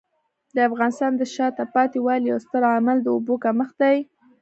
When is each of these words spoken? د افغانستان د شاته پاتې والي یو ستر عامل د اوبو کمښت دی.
د 0.55 0.57
افغانستان 0.69 1.11
د 1.17 1.21
شاته 1.33 1.63
پاتې 1.75 1.99
والي 2.05 2.27
یو 2.31 2.39
ستر 2.45 2.63
عامل 2.71 2.97
د 3.03 3.07
اوبو 3.15 3.33
کمښت 3.43 3.75
دی. 3.81 3.97